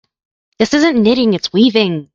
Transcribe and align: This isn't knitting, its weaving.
This 0.57 0.73
isn't 0.73 0.99
knitting, 1.03 1.35
its 1.35 1.53
weaving. 1.53 2.09